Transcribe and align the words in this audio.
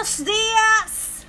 buenos 0.00 0.24
días. 0.24 1.26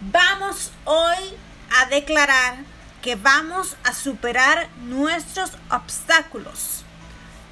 Vamos 0.00 0.70
hoy 0.84 1.34
a 1.74 1.86
declarar 1.86 2.58
que 3.00 3.16
vamos 3.16 3.74
a 3.84 3.94
superar 3.94 4.68
nuestros 4.82 5.52
obstáculos. 5.70 6.84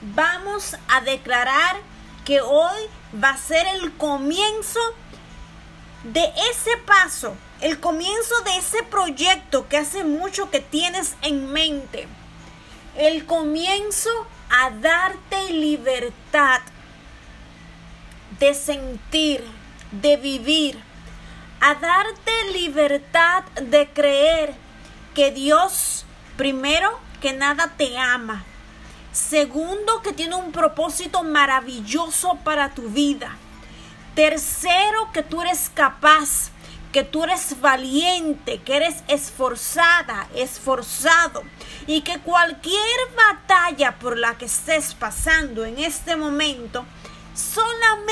Vamos 0.03 0.77
a 0.89 1.01
declarar 1.01 1.77
que 2.27 2.43
hoy 2.43 2.79
va 3.23 3.31
a 3.31 3.39
ser 3.39 3.67
el 3.69 3.91
comienzo 3.95 4.81
de 6.05 6.31
ese 6.51 6.77
paso, 6.85 7.35
el 7.63 7.81
comienzo 7.81 8.35
de 8.45 8.59
ese 8.59 8.83
proyecto 8.83 9.67
que 9.67 9.79
hace 9.79 10.05
mucho 10.05 10.51
que 10.51 10.61
tienes 10.61 11.17
en 11.23 11.51
mente. 11.53 12.07
El 12.97 13.25
comienzo 13.25 14.11
a 14.51 14.71
darte 14.73 15.53
libertad 15.53 16.61
de 18.39 18.55
sentir, 18.55 19.45
de 19.93 20.17
vivir, 20.17 20.79
a 21.61 21.75
darte 21.75 22.53
libertad 22.53 23.45
de 23.63 23.89
creer 23.89 24.55
que 25.15 25.31
Dios, 25.31 26.05
primero 26.37 26.99
que 27.21 27.33
nada, 27.33 27.73
te 27.77 27.97
ama. 27.99 28.45
Segundo, 29.13 30.03
que 30.03 30.13
tiene 30.13 30.35
un 30.35 30.53
propósito 30.53 31.23
maravilloso 31.23 32.39
para 32.45 32.75
tu 32.75 32.83
vida. 32.91 33.35
Tercero, 34.15 35.11
que 35.13 35.23
tú 35.23 35.41
eres 35.41 35.71
capaz, 35.73 36.51
que 36.93 37.03
tú 37.03 37.25
eres 37.25 37.61
valiente, 37.61 38.61
que 38.63 38.77
eres 38.77 38.97
esforzada, 39.09 40.29
esforzado 40.35 41.43
y 41.87 42.03
que 42.03 42.19
cualquier 42.21 42.99
batalla 43.17 43.99
por 43.99 44.19
la 44.19 44.39
que 44.39 44.47
estés 44.47 44.95
pasando 44.95 45.65
en 45.65 45.79
este 45.79 46.17
momento, 46.17 46.85
solamente 47.35 48.06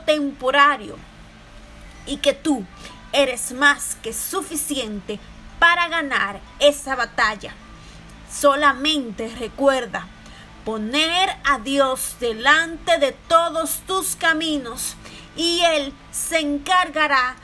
temporario 0.00 0.96
y 2.06 2.18
que 2.18 2.32
tú 2.32 2.64
eres 3.12 3.52
más 3.52 3.96
que 4.02 4.12
suficiente 4.12 5.18
para 5.58 5.88
ganar 5.88 6.40
esa 6.58 6.96
batalla. 6.96 7.54
Solamente 8.30 9.28
recuerda 9.38 10.06
poner 10.64 11.30
a 11.44 11.58
Dios 11.60 12.16
delante 12.20 12.98
de 12.98 13.12
todos 13.12 13.82
tus 13.86 14.16
caminos 14.16 14.96
y 15.36 15.60
Él 15.60 15.92
se 16.10 16.40
encargará 16.40 17.36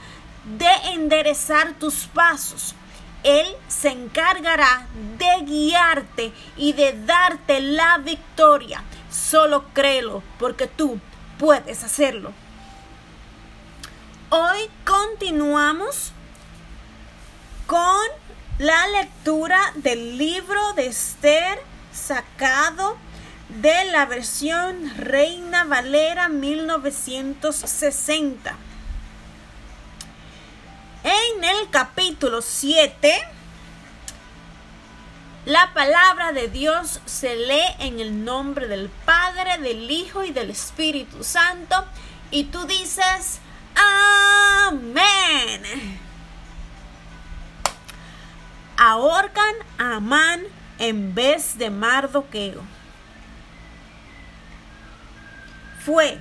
de 0.57 0.69
enderezar 0.93 1.73
tus 1.73 2.05
pasos. 2.07 2.75
Él 3.23 3.47
se 3.69 3.89
encargará 3.89 4.85
de 5.17 5.45
guiarte 5.45 6.33
y 6.57 6.73
de 6.73 7.05
darte 7.05 7.61
la 7.61 7.97
victoria. 7.99 8.83
Solo 9.09 9.65
créelo 9.73 10.21
porque 10.37 10.67
tú 10.67 10.99
puedes 11.43 11.83
hacerlo. 11.83 12.31
Hoy 14.29 14.69
continuamos 14.85 16.13
con 17.67 18.05
la 18.59 18.87
lectura 18.87 19.59
del 19.75 20.17
libro 20.17 20.71
de 20.77 20.85
Esther 20.85 21.59
sacado 21.91 22.95
de 23.61 23.91
la 23.91 24.05
versión 24.05 24.95
Reina 24.95 25.65
Valera 25.65 26.29
1960. 26.29 28.55
En 31.03 31.43
el 31.43 31.69
capítulo 31.71 32.41
7 32.41 33.21
la 35.45 35.73
palabra 35.73 36.31
de 36.31 36.47
Dios 36.47 37.01
se 37.05 37.35
lee 37.35 37.75
en 37.79 37.99
el 37.99 38.23
nombre 38.23 38.67
del 38.67 38.89
Padre, 38.89 39.57
del 39.57 39.91
Hijo 39.91 40.23
y 40.23 40.31
del 40.31 40.49
Espíritu 40.49 41.23
Santo. 41.23 41.85
Y 42.31 42.45
tú 42.45 42.65
dices, 42.65 43.39
amén. 44.67 45.99
Ahorcan 48.77 49.55
a 49.77 49.97
Amán 49.97 50.43
en 50.79 51.13
vez 51.13 51.57
de 51.57 51.69
Mardoqueo. 51.69 52.61
Fue, 55.85 56.17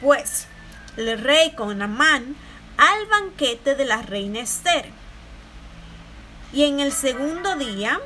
pues, 0.00 0.48
el 0.96 1.20
rey 1.20 1.54
con 1.54 1.80
Amán 1.80 2.34
al 2.76 3.06
banquete 3.06 3.76
de 3.76 3.84
la 3.84 4.02
reina 4.02 4.40
Esther. 4.40 4.90
Y 6.52 6.64
en 6.64 6.80
el 6.80 6.92
segundo 6.92 7.56
día, 7.56 8.00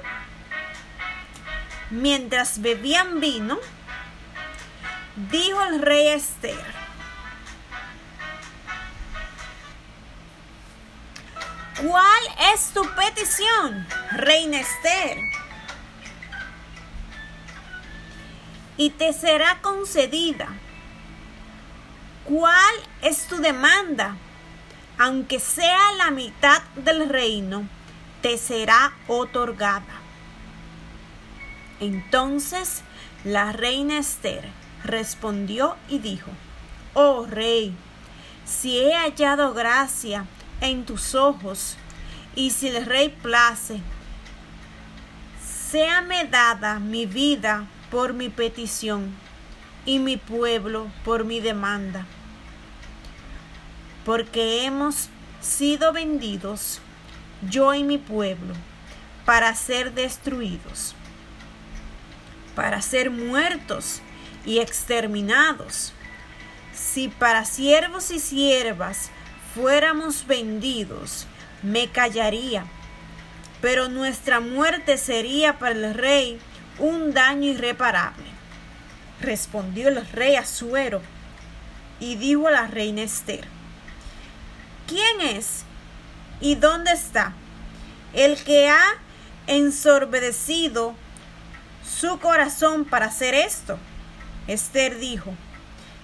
Mientras 1.91 2.61
bebían 2.61 3.19
vino, 3.19 3.59
dijo 5.31 5.63
el 5.63 5.81
rey 5.81 6.09
Esther, 6.09 6.75
¿cuál 11.81 12.23
es 12.53 12.71
tu 12.75 12.83
petición, 12.95 13.87
reina 14.13 14.61
Esther? 14.61 15.19
Y 18.77 18.91
te 18.91 19.15
será 19.15 19.59
concedida. 19.63 20.49
¿Cuál 22.25 22.75
es 23.01 23.27
tu 23.27 23.39
demanda? 23.39 24.15
Aunque 24.99 25.41
sea 25.41 25.93
la 25.97 26.11
mitad 26.11 26.61
del 26.77 27.09
reino, 27.09 27.67
te 28.21 28.37
será 28.37 28.93
otorgada. 29.07 29.98
Entonces 31.81 32.83
la 33.25 33.53
reina 33.53 33.99
Esther 33.99 34.49
respondió 34.85 35.77
y 35.89 35.99
dijo, 35.99 36.31
Oh 36.95 37.27
rey, 37.27 37.75
si 38.45 38.79
he 38.79 38.95
hallado 38.95 39.55
gracia 39.55 40.25
en 40.61 40.85
tus 40.85 41.15
ojos, 41.15 41.77
y 42.35 42.51
si 42.51 42.69
el 42.69 42.87
rey 42.87 43.09
place, 43.09 43.81
séame 45.45 46.25
dada 46.25 46.79
mi 46.79 47.05
vida 47.07 47.67
por 47.91 48.13
mi 48.13 48.29
petición 48.29 49.13
y 49.85 49.99
mi 49.99 50.17
pueblo 50.17 50.87
por 51.05 51.25
mi 51.25 51.41
demanda, 51.41 52.07
porque 54.05 54.65
hemos 54.65 55.09
sido 55.41 55.93
vendidos, 55.93 56.81
yo 57.49 57.75
y 57.75 57.83
mi 57.83 57.99
pueblo, 57.99 58.55
para 59.25 59.55
ser 59.55 59.93
destruidos 59.93 60.95
para 62.59 62.83
ser 62.83 63.11
muertos 63.11 64.03
y 64.45 64.59
exterminados. 64.59 65.93
Si 66.75 67.07
para 67.07 67.45
siervos 67.45 68.11
y 68.11 68.19
siervas 68.19 69.11
fuéramos 69.55 70.27
vendidos, 70.27 71.29
me 71.63 71.87
callaría, 71.87 72.65
pero 73.61 73.89
nuestra 73.89 74.41
muerte 74.41 74.99
sería 74.99 75.61
para 75.61 75.71
el 75.71 75.95
rey 75.95 76.41
un 76.81 77.15
daño 77.15 77.49
irreparable. 77.49 78.27
Respondió 79.21 79.87
el 79.87 80.05
rey 80.09 80.35
Azuero 80.35 81.01
y 82.01 82.17
dijo 82.17 82.49
a 82.49 82.51
la 82.51 82.67
reina 82.67 83.03
Esther, 83.03 83.47
¿quién 84.89 85.21
es 85.21 85.63
y 86.41 86.57
dónde 86.57 86.91
está 86.91 87.35
el 88.15 88.37
que 88.43 88.69
ha 88.69 88.85
ensorbedecido 89.47 90.97
su 91.89 92.19
corazón 92.19 92.85
para 92.85 93.07
hacer 93.07 93.35
esto. 93.35 93.79
Esther 94.47 94.99
dijo, 94.99 95.35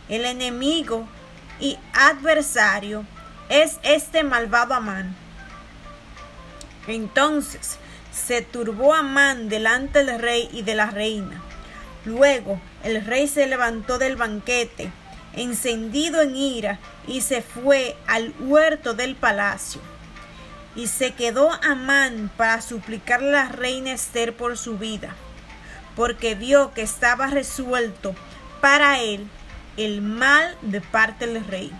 el 0.08 0.24
enemigo 0.24 1.06
y 1.60 1.78
adversario 1.92 3.04
es 3.48 3.78
este 3.82 4.24
malvado 4.24 4.74
Amán. 4.74 5.14
Entonces 6.86 7.78
se 8.12 8.42
turbó 8.42 8.94
Amán 8.94 9.48
delante 9.48 10.04
del 10.04 10.20
rey 10.20 10.48
y 10.52 10.62
de 10.62 10.74
la 10.74 10.90
reina. 10.90 11.40
Luego 12.04 12.60
el 12.82 13.04
rey 13.04 13.28
se 13.28 13.46
levantó 13.46 13.98
del 13.98 14.16
banquete, 14.16 14.90
encendido 15.34 16.20
en 16.22 16.36
ira, 16.36 16.78
y 17.06 17.22
se 17.22 17.40
fue 17.40 17.96
al 18.06 18.34
huerto 18.40 18.94
del 18.94 19.16
palacio. 19.16 19.80
Y 20.76 20.88
se 20.88 21.12
quedó 21.12 21.50
Amán 21.62 22.30
para 22.36 22.60
suplicarle 22.60 23.28
a 23.38 23.44
la 23.44 23.48
reina 23.48 23.92
Esther 23.92 24.36
por 24.36 24.58
su 24.58 24.76
vida 24.76 25.14
porque 25.96 26.34
vio 26.34 26.72
que 26.72 26.82
estaba 26.82 27.26
resuelto 27.28 28.14
para 28.60 29.00
él 29.00 29.28
el 29.76 30.02
mal 30.02 30.56
de 30.62 30.80
parte 30.80 31.26
del 31.26 31.44
rey. 31.46 31.72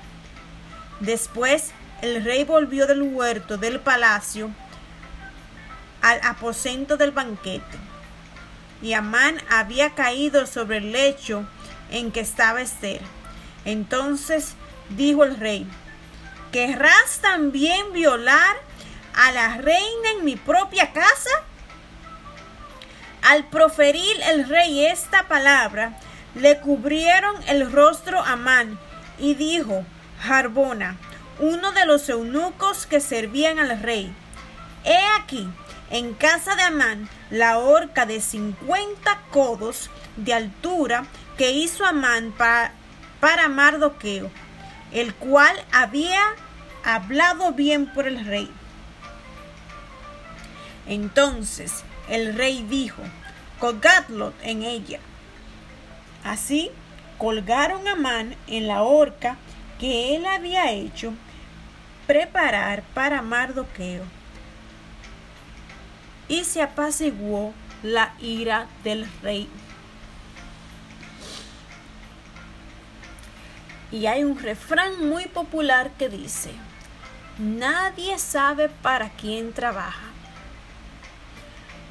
Después 1.01 1.73
el 2.03 2.25
rey 2.25 2.45
volvió 2.45 2.87
del 2.87 3.03
huerto 3.03 3.57
del 3.57 3.81
palacio 3.81 4.51
al 6.03 6.21
aposento 6.23 6.97
del 6.97 7.13
banquete. 7.13 7.79
Y 8.83 8.93
Amán 8.93 9.41
había 9.51 9.95
caído 9.95 10.47
sobre 10.47 10.79
el 10.79 10.93
lecho 10.93 11.47
en 11.91 12.13
que 12.13 12.21
estaba 12.21 12.61
Esther. 12.61 13.01
Entonces 13.65 14.55
dijo 14.91 15.25
el 15.25 15.39
rey, 15.39 15.67
¿querrás 16.53 17.21
también 17.23 17.93
violar 17.93 18.57
a 19.15 19.33
la 19.33 19.57
reina 19.57 20.11
en 20.19 20.25
mi 20.25 20.37
propia 20.37 20.93
casa? 20.93 21.31
Al 23.25 23.45
proferir 23.45 24.21
el 24.29 24.47
rey 24.47 24.85
esta 24.85 25.29
palabra, 25.29 25.99
le 26.35 26.61
cubrieron 26.61 27.35
el 27.49 27.73
rostro 27.73 28.21
a 28.21 28.33
Amán 28.33 28.79
y 29.19 29.35
dijo 29.35 29.83
Jarbona, 30.21 30.99
uno 31.39 31.73
de 31.73 31.87
los 31.87 32.07
eunucos 32.11 32.85
que 32.87 33.01
servían 33.01 33.59
al 33.59 33.81
rey, 33.81 34.15
He 34.85 34.99
aquí, 35.19 35.49
en 35.91 36.13
casa 36.13 36.55
de 36.55 36.65
Amán, 36.65 37.09
la 37.31 37.57
horca 37.57 38.05
de 38.05 38.21
cincuenta 38.21 39.23
codos 39.31 39.89
de 40.17 40.35
altura 40.35 41.07
que 41.39 41.53
hizo 41.53 41.87
Amán 41.87 42.31
para, 42.37 42.73
para 43.21 43.49
Mardoqueo, 43.49 44.31
el 44.93 45.15
cual 45.15 45.57
había 45.73 46.21
hablado 46.85 47.53
bien 47.53 47.87
por 47.87 48.07
el 48.07 48.27
rey. 48.27 48.51
Entonces 50.87 51.85
el 52.09 52.35
rey 52.35 52.65
dijo, 52.69 53.03
colgadlo 53.59 54.33
en 54.43 54.63
ella. 54.63 55.01
Así 56.23 56.71
colgaron 57.19 57.87
a 57.89 57.93
Amán 57.93 58.37
en 58.47 58.67
la 58.67 58.83
horca 58.83 59.37
que 59.79 60.17
él 60.17 60.27
había 60.27 60.73
hecho 60.73 61.13
preparar 62.07 62.83
para 62.95 63.23
Mardoqueo. 63.23 64.05
Y 66.29 66.45
se 66.45 66.63
apaciguó 66.63 67.53
la 67.83 68.15
ira 68.21 68.67
del 68.83 69.07
rey. 69.23 69.49
Y 73.93 74.07
hay 74.07 74.25
un 74.25 74.39
refrán 74.39 75.09
muy 75.09 75.27
popular 75.27 75.91
que 75.99 76.09
dice, 76.09 76.51
nadie 77.39 78.19
sabe 78.19 78.69
para 78.69 79.11
quién 79.11 79.53
trabaja. 79.53 80.04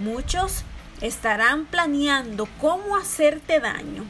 Muchos 0.03 0.65
estarán 0.99 1.63
planeando 1.63 2.45
cómo 2.59 2.97
hacerte 2.97 3.61
daño 3.61 4.03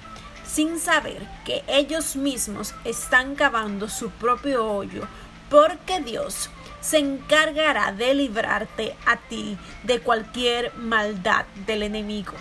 sin 0.44 0.80
saber 0.80 1.22
que 1.46 1.64
ellos 1.68 2.16
mismos 2.16 2.74
están 2.84 3.36
cavando 3.36 3.88
su 3.88 4.10
propio 4.10 4.66
hoyo, 4.66 5.08
porque 5.52 6.02
Dios 6.02 6.50
se 6.82 6.98
encargará 6.98 7.92
de 7.92 8.16
librarte 8.16 8.96
a 9.06 9.18
ti 9.18 9.56
de 9.84 10.00
cualquier 10.00 10.76
maldad 10.78 11.46
del 11.68 11.84
enemigo. 11.84 12.34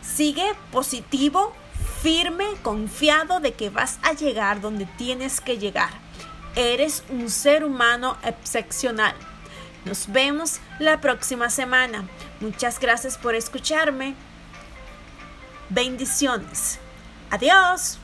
Sigue 0.00 0.54
positivo, 0.70 1.52
firme, 2.02 2.46
confiado 2.62 3.40
de 3.40 3.52
que 3.52 3.68
vas 3.68 3.98
a 4.02 4.12
llegar 4.12 4.60
donde 4.60 4.86
tienes 4.86 5.40
que 5.40 5.58
llegar. 5.58 5.90
Eres 6.54 7.02
un 7.08 7.30
ser 7.30 7.64
humano 7.64 8.16
excepcional. 8.22 9.16
Nos 9.84 10.10
vemos 10.10 10.60
la 10.78 11.00
próxima 11.00 11.50
semana. 11.50 12.08
Muchas 12.40 12.78
gracias 12.78 13.16
por 13.16 13.34
escucharme. 13.34 14.14
Bendiciones. 15.70 16.78
Adiós. 17.30 17.98